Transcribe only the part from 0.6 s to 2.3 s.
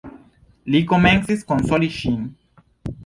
Mi komencis konsoli ŝin.